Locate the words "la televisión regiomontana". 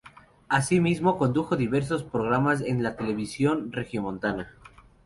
2.81-4.51